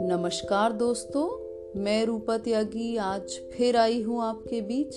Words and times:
नमस्कार 0.00 0.72
दोस्तों, 0.72 1.28
मैं 1.80 2.06
रूपा 2.06 2.38
त्यागी 2.38 2.96
आज 2.96 3.40
फिर 3.52 3.76
आई 3.76 4.02
हूँ 4.02 4.22
आपके 4.22 4.60
बीच 4.60 4.94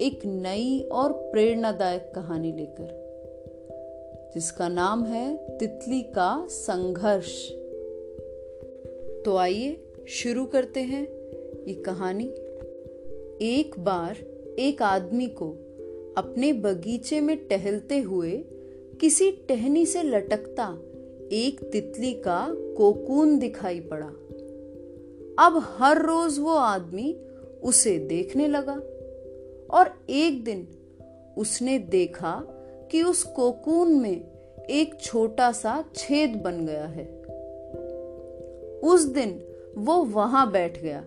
एक 0.00 0.20
नई 0.24 0.88
और 0.92 1.12
प्रेरणादायक 1.12 2.12
कहानी 2.14 2.52
लेकर, 2.52 2.88
जिसका 4.34 4.68
नाम 4.68 5.04
है 5.04 5.58
तितली 5.58 6.00
का 6.00 6.46
संघर्ष। 6.50 7.48
तो 9.24 9.36
आइए 9.36 9.84
शुरू 10.08 10.46
करते 10.46 10.80
हैं 10.80 11.04
ये 11.68 11.74
कहानी। 11.74 12.28
एक 13.42 13.74
बार 13.78 14.16
एक 14.58 14.82
आदमी 14.82 15.26
को 15.26 15.50
अपने 16.18 16.52
बगीचे 16.52 17.20
में 17.20 17.36
टहलते 17.36 17.98
हुए 17.98 18.44
किसी 19.00 19.30
टहनी 19.30 19.86
से 19.86 20.02
लटकता 20.02 20.78
एक 21.32 21.70
तितली 21.72 22.12
का 22.12 22.46
कोकून 22.50 23.38
दिखाई 23.38 23.80
पड़ा। 23.80 24.06
अब 25.46 25.62
हर 25.64 26.02
रोज 26.02 26.38
वो 26.38 26.54
आदमी 26.54 27.16
उसे 27.62 27.98
देखने 27.98 28.48
लगा 28.48 28.74
और 29.70 30.06
एक 30.10 30.44
दिन 30.44 30.68
उसने 31.36 31.78
देखा 31.78 32.44
कि 32.90 33.02
उस 33.02 33.22
कोकून 33.22 33.92
में 33.92 34.24
एक 34.70 35.00
छोटा 35.00 35.52
सा 35.52 35.84
छेद 35.96 36.36
बन 36.36 36.66
गया 36.66 36.86
है। 36.86 37.06
उस 38.80 39.04
दिन 39.04 39.42
वो 39.78 39.96
वहाँ 39.96 40.50
बैठ 40.52 40.82
गया 40.82 41.04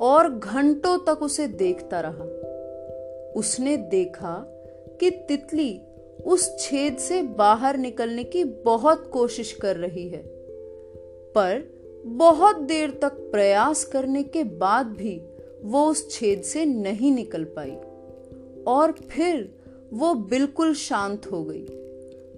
और 0.00 0.38
घंटों 0.38 0.98
तक 0.98 1.22
उसे 1.22 1.48
देखता 1.48 2.00
रहा। 2.00 2.24
उसने 3.36 3.76
देखा 3.76 4.44
कि 5.00 5.10
तितली 5.10 5.80
उस 6.26 6.58
छेद 6.58 6.96
से 6.96 7.22
बाहर 7.22 7.76
निकलने 7.76 8.24
की 8.24 8.44
बहुत 8.44 9.10
कोशिश 9.12 9.52
कर 9.52 9.76
रही 9.76 10.08
है। 10.08 10.22
पर 11.34 11.80
बहुत 12.06 12.56
देर 12.56 12.90
तक 12.90 13.12
प्रयास 13.12 13.84
करने 13.84 14.22
के 14.22 14.44
बाद 14.44 14.86
भी 14.86 15.22
वो 15.62 15.86
उस 15.86 16.10
छेद 16.10 16.42
से 16.42 16.64
नहीं 16.64 17.12
निकल 17.12 17.44
पाई 17.44 17.76
और 18.66 18.92
फिर 18.92 19.54
वो 19.92 20.14
बिल्कुल 20.14 20.74
शांत 20.74 21.26
हो 21.26 21.44
गई। 21.44 21.66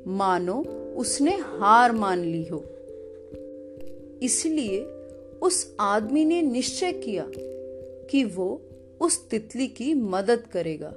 मानो 0.07 0.65
उसने 0.97 1.31
हार 1.31 1.93
मान 1.93 2.19
ली 2.19 2.45
हो। 2.45 2.65
इसलिए 4.23 4.81
उस 5.43 5.77
आदमी 5.81 6.25
ने 6.25 6.43
निश्चय 6.43 6.93
किया 6.93 7.27
कि 8.11 8.25
वो 8.25 8.63
उस 9.01 9.29
तितली 9.29 9.67
की 9.67 9.95
मदद 9.95 10.47
करेगा। 10.53 10.95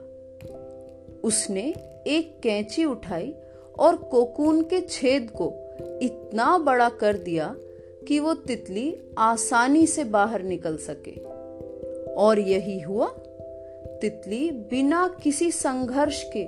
उसने 1.25 1.73
एक 2.07 2.39
कैंची 2.43 2.85
उठाई 2.85 3.35
और 3.79 3.95
कोकून 3.95 4.61
के 4.61 4.81
छेद 4.81 5.31
को 5.41 5.53
इतना 6.01 6.57
बड़ा 6.57 6.89
कर 6.89 7.17
दिया 7.17 7.55
कि 8.07 8.19
वो 8.19 8.33
तितली 8.33 8.97
आसानी 9.17 9.87
से 9.87 10.03
बाहर 10.03 10.43
निकल 10.43 10.77
सके। 10.77 11.21
और 12.13 12.39
यही 12.39 12.79
हुआ, 12.79 13.07
तितली 14.01 14.51
बिना 14.51 15.17
किसी 15.23 15.51
संघर्ष 15.51 16.23
के 16.37 16.47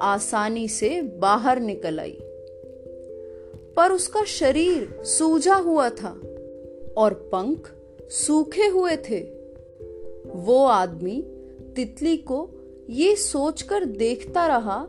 आसानी 0.00 0.68
से 0.68 1.02
बाहर 1.02 1.60
निकल 1.60 2.00
आई। 2.00 2.18
पर 3.76 3.92
उसका 3.92 4.24
शरीर 4.24 5.02
सूजा 5.02 5.54
हुआ 5.54 5.88
था 5.88 6.20
और 6.96 7.14
पंख 7.14 7.70
सूखे 8.10 8.66
हुए 8.66 8.96
थे। 8.96 9.20
वो 10.26 10.64
आदमी 10.64 11.24
तितली 11.76 12.16
को 12.16 12.50
ये 12.92 13.16
सोचकर 13.16 13.84
देखता 13.84 14.46
रहा 14.46 14.86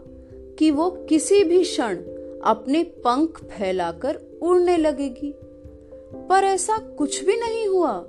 कि 0.60 0.72
वो 0.72 0.90
किसी 1.10 1.44
भी 1.44 1.64
क्षण 1.64 1.96
अपने 2.44 2.84
पंख 2.84 3.44
फैलाकर 3.44 4.16
उड़ने 4.42 4.78
लगेगी। 4.78 5.34
पर 6.30 6.44
ऐसा 6.44 6.78
कुछ 6.78 7.26
भी 7.26 7.36
नहीं 7.36 7.68
हुआ। 7.68 8.06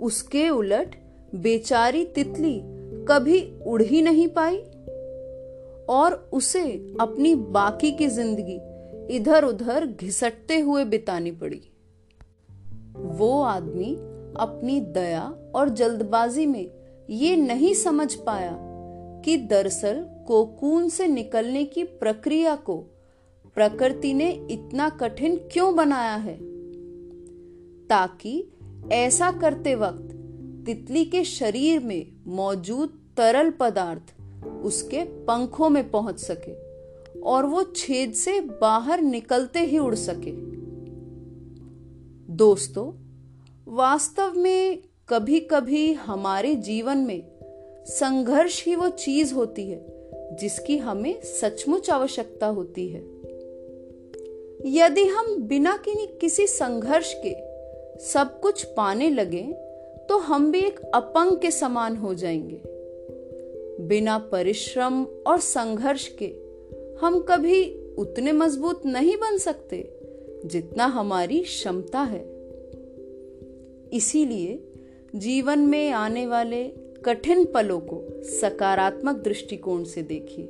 उसके 0.00 0.48
उलट 0.48 0.94
बेचारी 1.34 2.04
तितली 2.04 2.60
कभी 3.08 3.54
उड़ 3.66 3.82
ही 3.82 4.02
नहीं 4.02 4.28
पाई 4.28 4.56
और 5.88 6.30
उसे 6.32 6.96
अपनी 7.00 7.34
बाकी 7.34 7.92
की 7.92 8.08
ज़िंदगी 8.08 8.60
इधर 9.16 9.44
उधर 9.44 9.86
घिसटते 9.86 10.58
हुए 10.60 10.84
बितानी 10.84 11.30
पड़ी। 11.30 11.62
वो 12.96 13.42
आदमी 13.42 13.94
अपनी 14.40 14.80
दया 14.80 15.34
और 15.54 15.68
जल्दबाजी 15.68 16.46
में 16.46 16.70
ये 17.10 17.36
नहीं 17.36 17.74
समझ 17.74 18.14
पाया 18.14 18.65
कि 19.26 19.36
दरअसल 19.36 20.06
कोकून 20.26 20.88
से 20.88 21.06
निकलने 21.06 21.64
की 21.64 21.84
प्रक्रिया 21.84 22.56
को 22.56 22.76
प्रकृति 23.54 24.14
ने 24.14 24.46
इतना 24.50 24.88
कठिन 24.88 25.36
क्यों 25.36 25.76
बनाया 25.76 26.16
है? 26.16 26.36
ताकि 27.86 28.46
ऐसा 28.92 29.32
करते 29.32 29.74
वक्त 29.74 30.12
तितली 30.66 31.04
के 31.04 31.24
शरीर 31.24 31.80
में 31.80 32.12
मौजूद 32.26 32.98
तरल 33.16 33.50
पदार्थ 33.50 34.14
उसके 34.46 35.04
पंखों 35.04 35.68
में 35.68 35.90
पहुँच 35.90 36.18
सके 36.18 36.52
और 37.20 37.46
वो 37.46 37.62
छेद 37.62 38.12
से 38.12 38.40
बाहर 38.40 39.00
निकलते 39.00 39.60
ही 39.60 39.78
उड़ 39.78 39.94
सके। 39.94 40.32
दोस्तों, 42.32 42.92
वास्तव 43.74 44.32
में 44.36 44.82
कभी 45.08 45.40
कभी 45.40 45.92
हमारे 45.92 46.54
जीवन 46.54 46.98
में 46.98 47.35
संघर्ष 47.86 48.64
ही 48.64 48.74
वो 48.74 48.88
चीज़ 48.88 49.34
होती 49.34 49.70
है, 49.70 49.86
जिसकी 50.32 50.76
हमें 50.76 51.22
सचमुच 51.22 51.90
आवश्यकता 51.90 52.46
होती 52.46 52.88
है। 52.88 53.16
यदि 54.64 55.04
हम 55.04 55.42
बिना 55.42 55.82
किसी 55.88 56.46
संघर्ष 56.46 57.14
के 57.26 57.34
सब 58.04 58.40
कुछ 58.40 58.64
पाने 58.64 59.10
लगे 59.10 59.42
तो 60.08 60.18
हम 60.18 60.52
भी 60.52 60.58
एक 60.58 60.80
अपंग 60.94 61.38
के 61.38 61.50
समान 61.50 61.96
हो 61.96 62.14
जाएँगे। 62.14 62.60
बिना 63.86 64.18
परिश्रम 64.18 65.04
और 65.04 65.40
संघर्ष 65.40 66.08
के 66.22 66.34
हम 67.00 67.20
कभी 67.20 67.86
उतने 67.98 68.32
मज़बूत 68.32 68.86
नहीं 68.86 69.16
बन 69.16 69.38
सकते, 69.38 70.00
जितना 70.44 70.84
हमारी 70.86 71.40
क्षमता 71.40 72.00
है। 72.00 72.24
इसीलिए 73.92 74.62
जीवन 75.16 75.58
में 75.58 75.90
आने 75.90 76.26
वाले 76.26 76.85
कठिन 77.04 77.44
पलों 77.44 77.80
को 77.80 78.22
सकारात्मक 78.22 79.16
दृष्टिकोण 79.16 79.84
से 79.84 80.02
देखिए। 80.02 80.44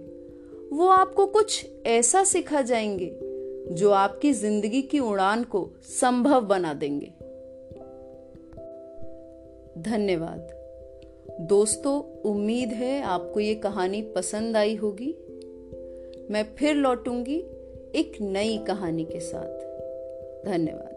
वो 0.73 0.89
आपको 0.89 1.27
कुछ 1.27 1.67
ऐसा 1.87 2.25
सिखा 2.25 2.63
जाएँगे, 2.63 3.19
जो 3.75 3.91
आपकी 3.91 4.33
ज़िंदगी 4.33 4.83
की 4.83 4.99
उड़ान 4.99 5.45
को 5.45 5.71
संभव 5.83 6.41
बना 6.41 6.75
देंगे। 6.75 7.13
धन्यवाद। 9.83 10.57
दोस्तों, 11.41 12.23
उम्मीद 12.31 12.69
है 12.69 13.03
आपको 13.03 13.41
ये 13.41 13.55
कहानी 13.55 14.03
पसंद 14.03 14.57
आई 14.57 14.75
होगी। 14.75 15.15
मैं 16.31 16.55
फिर 16.59 16.75
लौटूँगी 16.75 17.39
एक 17.95 18.19
नई 18.21 18.59
कहानी 18.59 19.05
के 19.05 19.21
साथ। 19.21 19.67
धन्यवाद। 20.47 20.96